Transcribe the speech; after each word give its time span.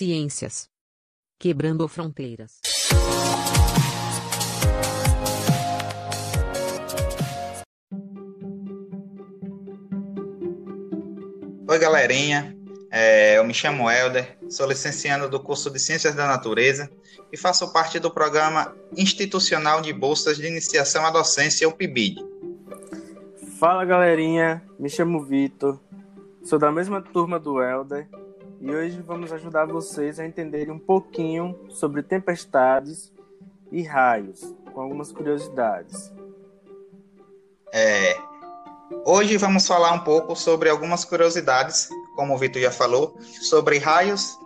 Ciências. 0.00 0.66
Quebrando 1.38 1.86
fronteiras. 1.86 2.60
Oi, 11.68 11.78
galerinha. 11.78 12.56
É, 12.90 13.36
eu 13.36 13.44
me 13.44 13.52
chamo 13.52 13.90
Helder, 13.90 14.38
sou 14.48 14.66
licenciado 14.66 15.28
do 15.28 15.38
curso 15.38 15.70
de 15.70 15.78
Ciências 15.78 16.14
da 16.14 16.26
Natureza 16.26 16.90
e 17.30 17.36
faço 17.36 17.70
parte 17.70 17.98
do 17.98 18.10
programa 18.10 18.74
institucional 18.96 19.82
de 19.82 19.92
bolsas 19.92 20.38
de 20.38 20.46
iniciação 20.46 21.04
à 21.04 21.10
docência, 21.10 21.68
o 21.68 21.72
PIBID. 21.72 22.24
Fala, 23.58 23.84
galerinha. 23.84 24.62
Me 24.78 24.88
chamo 24.88 25.22
Vitor, 25.22 25.78
sou 26.42 26.58
da 26.58 26.72
mesma 26.72 27.02
turma 27.02 27.38
do 27.38 27.62
Helder 27.62 28.08
e 28.60 28.70
hoje 28.70 29.00
vamos 29.00 29.32
ajudar 29.32 29.66
vocês 29.66 30.20
a 30.20 30.26
entenderem 30.26 30.70
um 30.70 30.78
pouquinho 30.78 31.58
sobre 31.70 32.02
tempestades 32.02 33.12
e 33.72 33.82
raios, 33.82 34.54
com 34.72 34.80
algumas 34.80 35.10
curiosidades. 35.10 36.12
É, 37.72 38.16
Hoje 39.04 39.36
vamos 39.36 39.66
falar 39.66 39.92
um 39.92 40.00
pouco 40.00 40.34
sobre 40.34 40.68
algumas 40.68 41.04
curiosidades, 41.04 41.88
como 42.16 42.34
o 42.34 42.38
Vitor 42.38 42.60
já 42.60 42.72
falou, 42.72 43.16
sobre 43.40 43.78
raios 43.78 44.36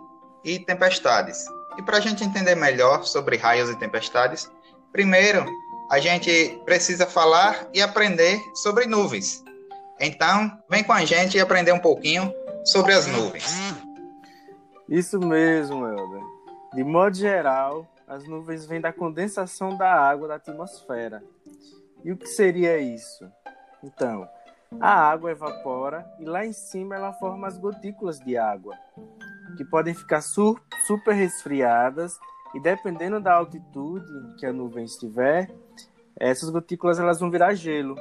e 0.43 0.59
tempestades. 0.59 1.45
E 1.77 1.81
para 1.81 1.97
a 1.97 1.99
gente 1.99 2.23
entender 2.23 2.53
melhor 2.53 3.03
sobre 3.05 3.37
raios 3.37 3.69
e 3.69 3.75
tempestades, 3.75 4.49
primeiro 4.91 5.45
a 5.89 5.99
gente 5.99 6.61
precisa 6.63 7.07
falar 7.07 7.67
e 7.73 7.81
aprender 7.81 8.39
sobre 8.53 8.85
nuvens. 8.85 9.43
Então, 9.99 10.51
vem 10.69 10.83
com 10.83 10.93
a 10.93 11.03
gente 11.03 11.37
e 11.37 11.41
aprender 11.41 11.71
um 11.71 11.79
pouquinho 11.79 12.31
sobre 12.65 12.93
as 12.93 13.07
nuvens. 13.07 13.51
Isso 14.87 15.19
mesmo, 15.19 15.87
Helder. 15.87 16.23
De 16.73 16.83
modo 16.83 17.15
geral, 17.15 17.87
as 18.07 18.27
nuvens 18.27 18.65
vêm 18.65 18.79
da 18.79 18.93
condensação 18.93 19.75
da 19.75 19.91
água 19.91 20.27
da 20.27 20.35
atmosfera. 20.35 21.23
E 22.03 22.11
o 22.11 22.17
que 22.17 22.27
seria 22.27 22.77
isso? 22.77 23.27
Então, 23.83 24.27
a 24.79 25.09
água 25.09 25.31
evapora 25.31 26.05
e 26.19 26.25
lá 26.25 26.45
em 26.45 26.53
cima 26.53 26.95
ela 26.95 27.13
forma 27.13 27.47
as 27.47 27.57
gotículas 27.57 28.19
de 28.19 28.37
água, 28.37 28.75
que 29.57 29.65
podem 29.65 29.93
ficar 29.93 30.21
super 30.21 31.13
resfriadas 31.13 32.19
e 32.53 32.59
dependendo 32.59 33.19
da 33.19 33.33
altitude 33.33 34.35
que 34.37 34.45
a 34.45 34.53
nuvem 34.53 34.85
estiver, 34.85 35.49
essas 36.19 36.49
gotículas 36.49 36.99
elas 36.99 37.19
vão 37.19 37.31
virar 37.31 37.53
gelo. 37.55 37.95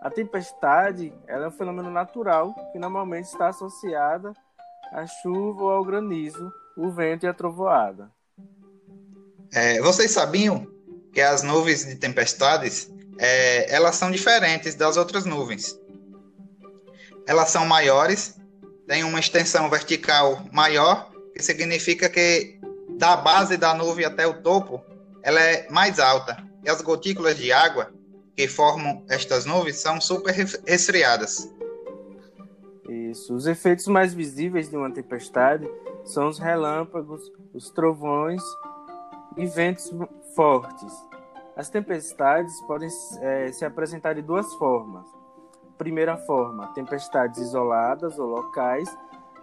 A 0.00 0.10
tempestade 0.10 1.12
ela 1.26 1.46
é 1.46 1.48
um 1.48 1.52
fenômeno 1.52 1.90
natural 1.90 2.54
que 2.72 2.78
normalmente 2.78 3.26
está 3.26 3.48
associada 3.48 4.32
à 4.92 5.06
chuva 5.06 5.62
ou 5.62 5.70
ao 5.70 5.84
granizo, 5.84 6.52
o 6.76 6.90
vento 6.90 7.24
e 7.24 7.28
a 7.28 7.34
trovoada. 7.34 8.10
É, 9.52 9.80
vocês 9.80 10.10
sabiam 10.10 10.66
que 11.12 11.20
as 11.20 11.42
nuvens 11.42 11.84
de 11.84 11.96
tempestades 11.96 12.90
é, 13.18 13.74
elas 13.74 13.96
são 13.96 14.10
diferentes 14.10 14.74
das 14.74 14.96
outras 14.96 15.24
nuvens. 15.24 15.78
Elas 17.26 17.50
são 17.50 17.66
maiores, 17.66 18.36
têm 18.86 19.04
uma 19.04 19.20
extensão 19.20 19.68
vertical 19.70 20.44
maior, 20.52 21.10
que 21.34 21.42
significa 21.42 22.08
que 22.08 22.58
da 22.98 23.16
base 23.16 23.56
da 23.56 23.74
nuvem 23.74 24.04
até 24.04 24.26
o 24.26 24.42
topo, 24.42 24.82
ela 25.22 25.40
é 25.40 25.68
mais 25.70 25.98
alta. 25.98 26.36
E 26.64 26.70
as 26.70 26.80
gotículas 26.80 27.36
de 27.36 27.52
água 27.52 27.92
que 28.36 28.48
formam 28.48 29.04
estas 29.08 29.44
nuvens 29.44 29.76
são 29.76 30.00
super 30.00 30.34
resfriadas. 30.66 31.48
Isso. 33.12 33.34
Os 33.34 33.46
efeitos 33.46 33.86
mais 33.88 34.14
visíveis 34.14 34.70
de 34.70 34.76
uma 34.76 34.90
tempestade 34.90 35.70
são 36.02 36.28
os 36.28 36.38
relâmpagos, 36.38 37.30
os 37.52 37.68
trovões 37.68 38.42
e 39.36 39.44
ventos 39.44 39.92
fortes. 40.34 40.90
As 41.54 41.68
tempestades 41.68 42.58
podem 42.62 42.88
é, 43.20 43.52
se 43.52 43.66
apresentar 43.66 44.14
de 44.14 44.22
duas 44.22 44.50
formas. 44.54 45.06
Primeira 45.76 46.16
forma, 46.16 46.68
tempestades 46.68 47.38
isoladas 47.38 48.18
ou 48.18 48.26
locais, 48.26 48.88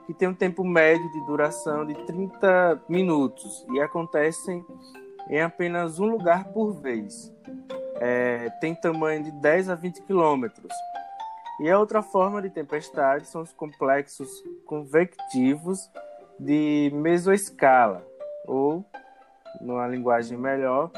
que 0.08 0.16
têm 0.16 0.30
um 0.30 0.34
tempo 0.34 0.64
médio 0.64 1.08
de 1.12 1.26
duração 1.28 1.86
de 1.86 1.94
30 2.06 2.82
minutos 2.90 3.64
e 3.72 3.80
acontecem 3.80 4.66
em 5.30 5.42
apenas 5.42 6.00
um 6.00 6.08
lugar 6.08 6.46
por 6.46 6.72
vez. 6.72 7.32
É, 7.98 8.50
tem 8.60 8.74
tamanho 8.74 9.26
de 9.26 9.32
10 9.32 9.70
a 9.70 9.76
20 9.76 10.02
quilômetros. 10.02 10.74
E 11.60 11.70
a 11.70 11.78
outra 11.78 12.02
forma 12.02 12.42
de 12.42 12.50
tempestade 12.50 13.28
são 13.28 13.42
os 13.42 13.52
complexos 13.52 14.30
convectivos 14.66 15.92
de 16.40 16.90
mesoescala, 16.94 18.02
ou, 18.48 18.86
numa 19.60 19.86
linguagem 19.86 20.38
melhor, 20.38 20.90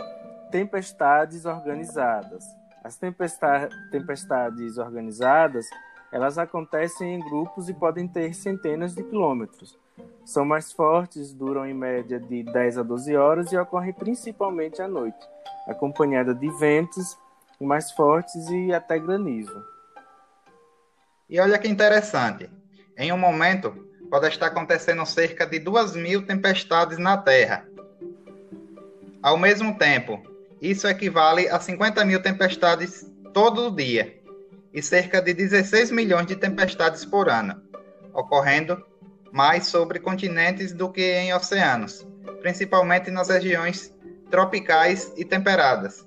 tempestades 0.51 1.45
organizadas. 1.45 2.45
As 2.83 2.95
tempestades 2.95 4.77
organizadas, 4.77 5.67
elas 6.11 6.37
acontecem 6.37 7.15
em 7.15 7.19
grupos 7.19 7.67
e 7.67 7.73
podem 7.73 8.07
ter 8.07 8.33
centenas 8.35 8.93
de 8.93 9.03
quilômetros. 9.03 9.79
São 10.23 10.45
mais 10.45 10.71
fortes, 10.71 11.33
duram 11.33 11.65
em 11.65 11.73
média 11.73 12.19
de 12.19 12.43
10 12.43 12.77
a 12.77 12.83
12 12.83 13.15
horas 13.15 13.51
e 13.51 13.57
ocorrem 13.57 13.93
principalmente 13.93 14.79
à 14.79 14.87
noite, 14.87 15.27
acompanhada 15.67 16.35
de 16.35 16.49
ventos 16.59 17.17
mais 17.59 17.91
fortes 17.91 18.47
e 18.49 18.71
até 18.73 18.99
granizo. 18.99 19.63
E 21.31 21.39
olha 21.39 21.57
que 21.57 21.67
interessante, 21.69 22.49
em 22.97 23.13
um 23.13 23.17
momento 23.17 23.87
pode 24.09 24.27
estar 24.27 24.47
acontecendo 24.47 25.05
cerca 25.05 25.47
de 25.47 25.59
2 25.59 25.95
mil 25.95 26.25
tempestades 26.25 26.97
na 26.97 27.15
Terra. 27.15 27.65
Ao 29.23 29.37
mesmo 29.37 29.77
tempo, 29.77 30.21
isso 30.61 30.89
equivale 30.89 31.47
a 31.47 31.57
50 31.57 32.03
mil 32.03 32.21
tempestades 32.21 33.09
todo 33.33 33.71
dia 33.71 34.19
e 34.73 34.81
cerca 34.81 35.21
de 35.21 35.33
16 35.33 35.89
milhões 35.91 36.27
de 36.27 36.35
tempestades 36.35 37.05
por 37.05 37.29
ano, 37.29 37.63
ocorrendo 38.13 38.85
mais 39.31 39.67
sobre 39.67 40.01
continentes 40.01 40.73
do 40.73 40.91
que 40.91 41.13
em 41.13 41.33
oceanos, 41.33 42.05
principalmente 42.41 43.09
nas 43.09 43.29
regiões 43.29 43.95
tropicais 44.29 45.13
e 45.15 45.23
temperadas. 45.23 46.05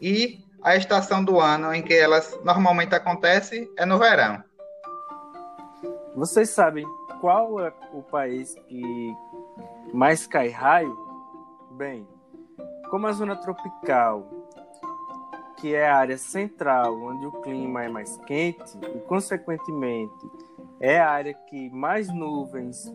E 0.00 0.38
a 0.62 0.74
estação 0.74 1.22
do 1.22 1.38
ano 1.38 1.74
em 1.74 1.82
que 1.82 1.92
elas 1.92 2.38
normalmente 2.42 2.94
acontecem 2.94 3.70
é 3.76 3.84
no 3.84 3.98
verão. 3.98 4.42
Vocês 6.14 6.50
sabem 6.50 6.86
qual 7.20 7.58
é 7.60 7.72
o 7.92 8.02
país 8.02 8.54
que 8.68 9.16
mais 9.92 10.26
cai 10.26 10.48
raio? 10.48 10.96
Bem, 11.72 12.06
como 12.88 13.06
a 13.06 13.12
zona 13.12 13.36
tropical, 13.36 14.28
que 15.56 15.74
é 15.74 15.88
a 15.88 15.96
área 15.96 16.16
central, 16.16 16.94
onde 16.94 17.26
o 17.26 17.32
clima 17.42 17.84
é 17.84 17.88
mais 17.88 18.16
quente 18.18 18.78
e, 18.94 19.00
consequentemente, 19.00 20.30
é 20.80 21.00
a 21.00 21.10
área 21.10 21.34
que 21.34 21.70
mais 21.70 22.08
nuvens, 22.12 22.92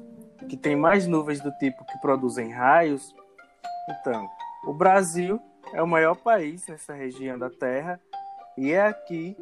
que 0.47 0.56
tem 0.56 0.75
mais 0.75 1.06
nuvens 1.06 1.41
do 1.41 1.52
tipo 1.58 1.85
que 1.85 2.00
produzem 2.00 2.52
raios, 2.52 3.13
então, 3.90 4.29
o 4.66 4.74
Brasil 4.74 5.41
é 5.74 5.81
o 5.81 5.88
maior 5.88 6.16
país 6.16 6.66
nessa 6.68 6.94
região 6.94 7.40
da 7.40 7.50
Terra 7.50 8.00
e 8.58 8.72
é 8.72 8.85
aqui 8.85 9.35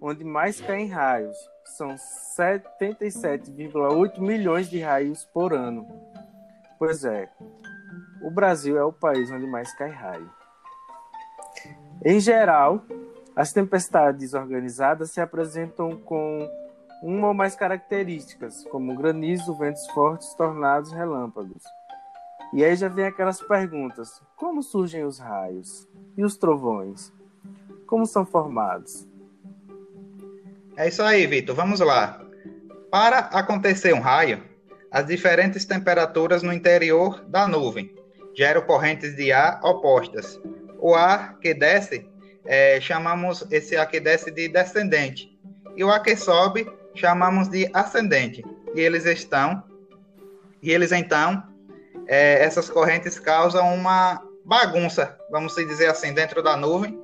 onde 0.00 0.24
mais 0.24 0.60
caem 0.60 0.88
raios. 0.88 1.36
São 1.76 1.94
77,8 1.94 4.18
milhões 4.20 4.68
de 4.68 4.80
raios 4.80 5.24
por 5.24 5.52
ano. 5.52 5.86
Pois 6.78 7.04
é, 7.04 7.30
o 8.22 8.30
Brasil 8.30 8.76
é 8.76 8.84
o 8.84 8.92
país 8.92 9.30
onde 9.30 9.46
mais 9.46 9.72
cai 9.74 9.90
raio. 9.90 10.28
Em 12.04 12.18
geral, 12.18 12.82
as 13.36 13.52
tempestades 13.52 14.34
organizadas 14.34 15.12
se 15.12 15.20
apresentam 15.20 15.96
com 15.96 16.50
uma 17.02 17.28
ou 17.28 17.34
mais 17.34 17.54
características, 17.54 18.64
como 18.64 18.96
granizo, 18.96 19.56
ventos 19.56 19.86
fortes, 19.88 20.34
tornados, 20.34 20.92
relâmpagos. 20.92 21.62
E 22.52 22.64
aí 22.64 22.74
já 22.74 22.88
vem 22.88 23.06
aquelas 23.06 23.40
perguntas: 23.40 24.20
como 24.36 24.62
surgem 24.62 25.04
os 25.04 25.18
raios? 25.18 25.88
E 26.16 26.24
os 26.24 26.36
trovões? 26.36 27.12
Como 27.86 28.06
são 28.06 28.26
formados? 28.26 29.08
É 30.76 30.88
isso 30.88 31.02
aí, 31.02 31.26
Vitor. 31.26 31.54
Vamos 31.54 31.80
lá. 31.80 32.20
Para 32.90 33.18
acontecer 33.18 33.92
um 33.94 34.00
raio, 34.00 34.42
as 34.90 35.06
diferentes 35.06 35.64
temperaturas 35.64 36.42
no 36.42 36.52
interior 36.52 37.24
da 37.28 37.46
nuvem 37.46 37.94
geram 38.34 38.62
correntes 38.62 39.14
de 39.14 39.32
ar 39.32 39.60
opostas. 39.62 40.40
O 40.78 40.94
ar 40.94 41.38
que 41.38 41.52
desce, 41.52 42.08
é, 42.44 42.80
chamamos 42.80 43.46
esse 43.50 43.76
ar 43.76 43.86
que 43.86 44.00
desce 44.00 44.30
de 44.30 44.48
descendente. 44.48 45.38
E 45.76 45.84
o 45.84 45.90
ar 45.90 46.02
que 46.02 46.16
sobe, 46.16 46.66
chamamos 46.94 47.48
de 47.48 47.68
ascendente. 47.72 48.42
E 48.74 48.80
eles 48.80 49.04
estão, 49.04 49.62
e 50.62 50.70
eles 50.70 50.92
então, 50.92 51.42
é, 52.06 52.42
essas 52.42 52.68
correntes 52.68 53.18
causam 53.18 53.74
uma 53.74 54.22
bagunça, 54.44 55.16
vamos 55.30 55.54
dizer 55.54 55.86
assim, 55.86 56.12
dentro 56.12 56.42
da 56.42 56.56
nuvem, 56.56 57.00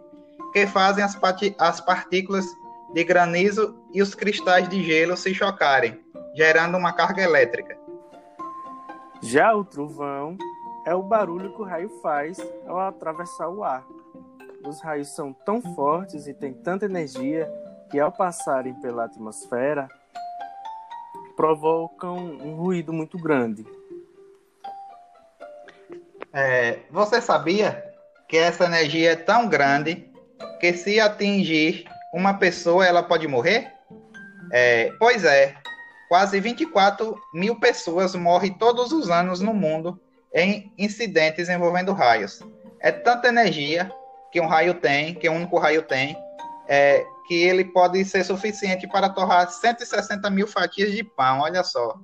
que 0.52 0.66
fazem 0.66 1.04
as, 1.04 1.18
as 1.58 1.80
partículas 1.80 2.44
de 2.96 3.04
granizo 3.04 3.76
e 3.93 4.00
os 4.00 4.14
cristais 4.14 4.66
de 4.70 4.82
gelo 4.82 5.19
se 5.19 5.34
chocarem, 5.34 6.02
gerando 6.34 6.78
uma 6.78 6.94
carga 6.94 7.22
elétrica. 7.22 7.76
Já 9.20 9.54
o 9.54 9.62
trovão 9.62 10.38
é 10.87 10.94
o 10.94 11.02
barulho 11.02 11.54
que 11.54 11.60
o 11.60 11.64
raio 11.66 11.90
faz 12.00 12.38
ao 12.66 12.81
atravessar 12.81 13.50
o 13.50 13.62
ar. 13.62 13.84
Os 14.64 14.81
raios 14.81 15.14
são 15.14 15.34
tão 15.34 15.60
fortes 15.75 16.26
e 16.26 16.32
têm 16.32 16.54
tanta 16.54 16.87
energia 16.87 17.46
que, 17.90 18.00
ao 18.00 18.10
passarem 18.10 18.72
pela 18.81 19.04
atmosfera, 19.04 19.88
provocam 21.37 22.16
um 22.16 22.54
ruído 22.54 22.94
muito 22.94 23.19
grande. 23.19 23.66
É, 26.32 26.78
você 26.90 27.20
sabia 27.20 27.94
que 28.26 28.38
essa 28.38 28.64
energia 28.64 29.12
é 29.12 29.16
tão 29.16 29.46
grande 29.46 30.10
que, 30.58 30.72
se 30.72 30.99
atingir 30.99 31.87
uma 32.12 32.35
pessoa, 32.35 32.87
ela 32.87 33.03
pode 33.03 33.26
morrer? 33.26 33.73
É, 34.53 34.93
pois 34.99 35.25
é, 35.25 35.55
quase 36.08 36.38
24 36.41 37.17
mil 37.35 37.58
pessoas 37.58 38.14
morrem 38.14 38.53
todos 38.53 38.93
os 38.93 39.11
anos 39.11 39.41
no 39.41 39.53
mundo 39.53 40.00
em 40.32 40.73
incidentes 40.79 41.49
envolvendo 41.49 41.93
raios. 41.93 42.41
É 42.81 42.93
tanta 42.93 43.29
energia 43.29 43.91
que 44.31 44.41
um 44.41 44.47
raio 44.47 44.75
tem, 44.75 45.14
que 45.14 45.29
um 45.29 45.37
único 45.37 45.58
raio 45.58 45.82
tem, 45.82 46.17
é, 46.69 47.05
que 47.26 47.35
ele 47.35 47.64
pode 47.64 48.05
ser 48.05 48.25
suficiente 48.25 48.87
para 48.87 49.09
torrar 49.09 49.50
160 49.50 50.29
mil 50.31 50.47
fatias 50.47 50.93
de 50.93 51.02
pão, 51.02 51.41
olha 51.41 51.64
só. 51.64 51.99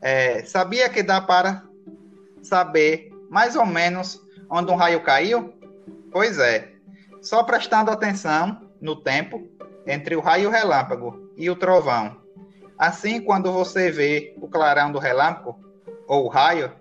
É, 0.00 0.44
sabia 0.44 0.88
que 0.88 1.02
dá 1.02 1.20
para 1.20 1.62
saber 2.42 3.10
mais 3.30 3.56
ou 3.56 3.66
menos 3.66 4.20
onde 4.50 4.70
um 4.72 4.76
raio 4.76 5.02
caiu? 5.02 5.52
Pois 6.10 6.38
é, 6.38 6.72
só 7.20 7.42
prestando 7.42 7.90
atenção 7.90 8.67
no 8.80 8.96
tempo 8.96 9.48
entre 9.86 10.16
o 10.16 10.20
raio 10.20 10.50
relâmpago 10.50 11.30
e 11.36 11.48
o 11.50 11.56
trovão. 11.56 12.16
Assim, 12.78 13.20
quando 13.20 13.52
você 13.52 13.90
vê 13.90 14.34
o 14.40 14.48
clarão 14.48 14.92
do 14.92 14.98
relâmpago 14.98 15.58
ou 16.06 16.24
o 16.24 16.28
raio, 16.28 16.72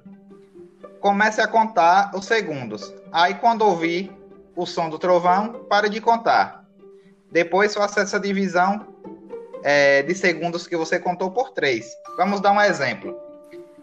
comece 0.99 1.41
a 1.41 1.47
contar 1.47 2.11
os 2.13 2.25
segundos. 2.25 2.93
Aí, 3.11 3.35
quando 3.35 3.63
ouvir 3.63 4.11
o 4.55 4.65
som 4.65 4.89
do 4.89 4.99
trovão, 4.99 5.65
pare 5.69 5.89
de 5.89 6.01
contar. 6.01 6.65
Depois 7.31 7.73
faça 7.73 8.01
essa 8.01 8.19
divisão 8.19 8.87
é, 9.63 10.01
de 10.03 10.13
segundos 10.15 10.67
que 10.67 10.77
você 10.77 10.99
contou 10.99 11.31
por 11.31 11.51
3. 11.51 11.85
Vamos 12.17 12.41
dar 12.41 12.51
um 12.51 12.61
exemplo. 12.61 13.15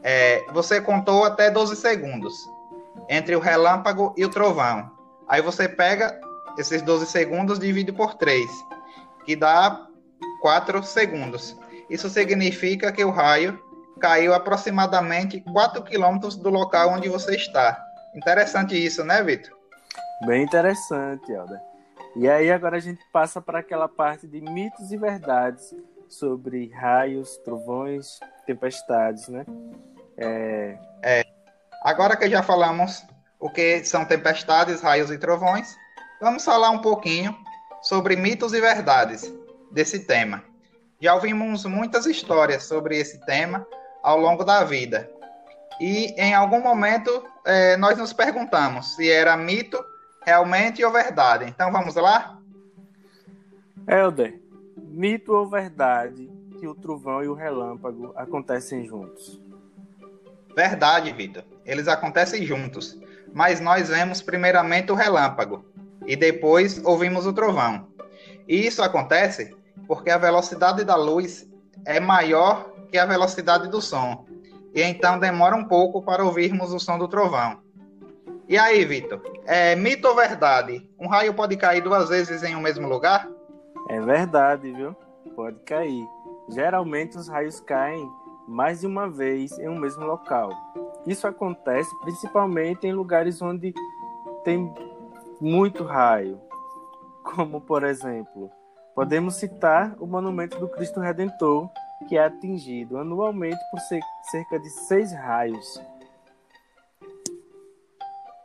É, 0.02 0.44
você 0.52 0.80
contou 0.80 1.24
até 1.24 1.50
12 1.50 1.76
segundos 1.76 2.34
entre 3.08 3.34
o 3.34 3.40
relâmpago 3.40 4.14
e 4.16 4.24
o 4.24 4.28
trovão. 4.28 4.90
Aí 5.28 5.40
você 5.40 5.68
pega 5.68 6.18
esses 6.58 6.82
12 6.82 7.06
segundos 7.06 7.58
divide 7.58 7.92
por 7.92 8.14
3, 8.14 8.44
que 9.24 9.36
dá 9.36 9.86
4 10.40 10.82
segundos. 10.82 11.56
Isso 11.88 12.08
significa 12.08 12.92
que 12.92 13.04
o 13.04 13.10
raio 13.10 13.58
caiu 14.00 14.34
aproximadamente 14.34 15.40
4 15.40 15.82
quilômetros 15.82 16.36
do 16.36 16.50
local 16.50 16.90
onde 16.90 17.08
você 17.08 17.36
está. 17.36 17.82
Interessante 18.14 18.74
isso, 18.74 19.04
né, 19.04 19.22
Vitor? 19.22 19.56
Bem 20.26 20.44
interessante, 20.44 21.30
Helder. 21.32 21.60
E 22.16 22.28
aí 22.28 22.50
agora 22.50 22.76
a 22.76 22.80
gente 22.80 23.00
passa 23.12 23.40
para 23.40 23.58
aquela 23.58 23.88
parte 23.88 24.26
de 24.26 24.40
mitos 24.40 24.92
e 24.92 24.96
verdades 24.96 25.74
sobre 26.08 26.70
raios, 26.70 27.36
trovões, 27.38 28.20
tempestades, 28.46 29.28
né? 29.28 29.44
É... 30.16 30.78
é. 31.02 31.24
Agora 31.82 32.16
que 32.16 32.30
já 32.30 32.42
falamos 32.42 33.04
o 33.40 33.50
que 33.50 33.84
são 33.84 34.04
tempestades, 34.04 34.80
raios 34.80 35.10
e 35.10 35.18
trovões, 35.18 35.76
vamos 36.24 36.42
falar 36.42 36.70
um 36.70 36.78
pouquinho 36.78 37.36
sobre 37.82 38.16
mitos 38.16 38.54
e 38.54 38.60
verdades 38.60 39.30
desse 39.70 40.06
tema. 40.06 40.42
Já 40.98 41.14
ouvimos 41.14 41.66
muitas 41.66 42.06
histórias 42.06 42.64
sobre 42.64 42.96
esse 42.98 43.20
tema 43.26 43.66
ao 44.02 44.18
longo 44.18 44.42
da 44.42 44.64
vida. 44.64 45.10
E 45.78 46.14
em 46.18 46.32
algum 46.32 46.62
momento 46.62 47.10
é, 47.44 47.76
nós 47.76 47.98
nos 47.98 48.14
perguntamos 48.14 48.96
se 48.96 49.10
era 49.10 49.36
mito 49.36 49.84
realmente 50.24 50.82
ou 50.82 50.90
verdade. 50.90 51.44
Então 51.44 51.70
vamos 51.70 51.94
lá? 51.94 52.38
Helder, 53.86 54.40
mito 54.78 55.30
ou 55.30 55.46
verdade 55.46 56.32
que 56.58 56.66
o 56.66 56.74
trovão 56.74 57.22
e 57.22 57.28
o 57.28 57.34
relâmpago 57.34 58.14
acontecem 58.16 58.86
juntos? 58.86 59.38
Verdade, 60.56 61.12
Vitor. 61.12 61.44
Eles 61.66 61.86
acontecem 61.86 62.46
juntos. 62.46 62.98
Mas 63.34 63.60
nós 63.60 63.90
vemos 63.90 64.22
primeiramente 64.22 64.90
o 64.90 64.94
relâmpago 64.94 65.73
e 66.06 66.16
depois 66.16 66.80
ouvimos 66.84 67.26
o 67.26 67.32
trovão. 67.32 67.88
E 68.46 68.66
isso 68.66 68.82
acontece 68.82 69.54
porque 69.86 70.10
a 70.10 70.18
velocidade 70.18 70.84
da 70.84 70.96
luz 70.96 71.48
é 71.84 72.00
maior 72.00 72.70
que 72.90 72.98
a 72.98 73.06
velocidade 73.06 73.68
do 73.68 73.80
som. 73.80 74.26
E 74.74 74.82
então 74.82 75.18
demora 75.18 75.54
um 75.54 75.64
pouco 75.64 76.02
para 76.02 76.24
ouvirmos 76.24 76.72
o 76.72 76.78
som 76.78 76.98
do 76.98 77.08
trovão. 77.08 77.58
E 78.48 78.58
aí, 78.58 78.84
Vitor? 78.84 79.22
É 79.46 79.74
mito 79.74 80.06
ou 80.06 80.14
verdade? 80.14 80.88
Um 80.98 81.08
raio 81.08 81.32
pode 81.32 81.56
cair 81.56 81.80
duas 81.80 82.08
vezes 82.08 82.42
em 82.42 82.54
um 82.54 82.60
mesmo 82.60 82.86
lugar? 82.88 83.28
É 83.88 84.00
verdade, 84.00 84.70
viu? 84.72 84.94
Pode 85.34 85.58
cair. 85.60 86.06
Geralmente 86.48 87.16
os 87.16 87.28
raios 87.28 87.60
caem 87.60 88.06
mais 88.46 88.80
de 88.80 88.86
uma 88.86 89.08
vez 89.08 89.58
em 89.58 89.68
um 89.68 89.78
mesmo 89.78 90.04
local. 90.04 90.50
Isso 91.06 91.26
acontece 91.26 91.88
principalmente 92.00 92.86
em 92.86 92.92
lugares 92.92 93.40
onde 93.40 93.72
tem 94.44 94.72
muito 95.44 95.84
raio, 95.84 96.40
como 97.22 97.60
por 97.60 97.84
exemplo, 97.84 98.50
podemos 98.94 99.34
citar 99.34 99.94
o 100.00 100.06
monumento 100.06 100.58
do 100.58 100.66
Cristo 100.66 101.00
Redentor, 101.00 101.68
que 102.08 102.16
é 102.16 102.24
atingido 102.24 102.96
anualmente 102.96 103.58
por 103.70 103.78
cerca 104.30 104.58
de 104.58 104.70
seis 104.70 105.12
raios. 105.12 105.82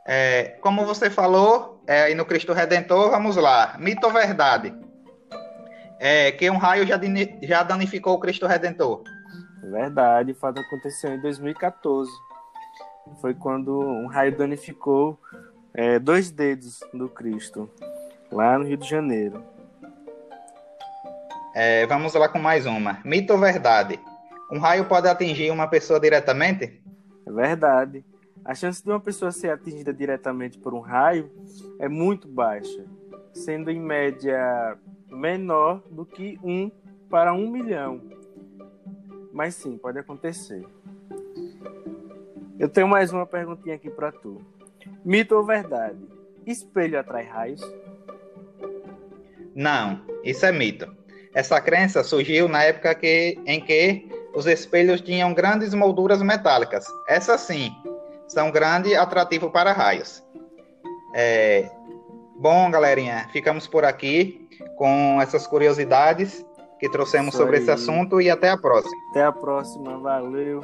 É, 0.06 0.58
como 0.62 0.86
você 0.86 1.10
falou, 1.10 1.82
é, 1.88 2.04
aí 2.04 2.16
no 2.16 2.26
Cristo 2.26 2.52
Redentor, 2.52 3.12
vamos 3.12 3.38
lá. 3.38 3.78
Mito 3.80 4.06
ou 4.06 4.12
verdade? 4.12 4.74
É, 6.00 6.34
que 6.34 6.50
um 6.50 6.58
raio 6.58 6.86
já, 6.86 7.00
já 7.42 7.64
danificou 7.64 8.16
o 8.16 8.20
Cristo 8.20 8.46
Redentor. 8.46 9.04
Verdade, 9.64 10.34
o 10.34 10.36
fato 10.36 10.60
aconteceu 10.60 11.14
em 11.14 11.22
2014. 11.22 12.12
Foi 13.22 13.34
quando 13.34 13.80
um 13.80 14.08
raio 14.08 14.38
danificou 14.38 15.18
é, 15.80 15.98
dois 15.98 16.30
dedos 16.30 16.82
do 16.94 17.08
Cristo, 17.08 17.70
lá 18.30 18.60
no 18.60 18.66
Rio 18.66 18.76
de 18.76 18.86
Janeiro. 18.86 19.42
É, 21.56 21.86
vamos 21.86 22.14
lá 22.16 22.28
com 22.28 22.38
mais 22.38 22.66
uma. 22.66 23.00
Mito 23.06 23.32
ou 23.32 23.40
verdade? 23.40 23.98
Um 24.52 24.60
raio 24.60 24.84
pode 24.90 25.08
atingir 25.08 25.50
uma 25.52 25.70
pessoa 25.70 25.98
diretamente? 25.98 26.84
É 27.26 27.32
verdade. 27.32 28.04
A 28.44 28.54
chance 28.54 28.84
de 28.84 28.90
uma 28.90 29.00
pessoa 29.00 29.32
ser 29.32 29.52
atingida 29.52 29.94
diretamente 29.94 30.58
por 30.58 30.74
um 30.74 30.82
raio 30.82 31.32
é 31.80 31.88
muito 31.88 32.28
baixa, 32.28 32.86
sendo 33.32 33.72
em 33.72 33.80
média 33.80 34.78
menor 35.10 35.82
do 35.90 36.06
que 36.06 36.38
um 36.44 36.70
para 37.10 37.34
um 37.34 37.50
milhão. 37.50 38.02
Mas 39.32 39.56
sim, 39.56 39.78
pode 39.78 39.98
acontecer. 39.98 40.68
Eu 42.60 42.68
tenho 42.68 42.90
mais 42.90 43.14
uma 43.14 43.26
perguntinha 43.26 43.76
aqui 43.76 43.90
para 43.90 44.12
tu. 44.12 44.42
Mito 45.04 45.36
ou 45.36 45.46
verdade? 45.46 45.98
Espelho 46.46 47.00
atrai 47.00 47.26
raios? 47.26 47.62
Não, 49.56 50.02
isso 50.24 50.46
é 50.46 50.52
mito. 50.52 50.88
Essa 51.34 51.60
crença 51.62 52.04
surgiu 52.04 52.48
na 52.48 52.64
época 52.64 52.96
que, 52.96 53.40
em 53.46 53.60
que 53.62 54.08
os 54.34 54.46
espelhos 54.46 55.02
tinham 55.02 55.34
grandes 55.34 55.74
molduras 55.74 56.22
metálicas. 56.22 56.86
Essa 57.08 57.38
sim, 57.38 57.72
são 58.28 58.52
grande 58.52 58.96
atrativo 58.96 59.50
para 59.50 59.72
raios. 59.72 60.24
É... 61.14 61.70
Bom, 62.38 62.72
galerinha, 62.72 63.28
ficamos 63.34 63.68
por 63.68 63.84
aqui 63.84 64.48
com 64.78 65.22
essas 65.22 65.46
curiosidades 65.46 66.46
que 66.80 66.90
trouxemos 66.90 67.36
sobre 67.36 67.58
esse 67.58 67.70
assunto 67.70 68.22
e 68.22 68.30
até 68.30 68.50
a 68.50 68.58
próxima. 68.58 68.96
Até 69.12 69.24
a 69.24 69.32
próxima, 69.32 69.98
valeu. 70.00 70.64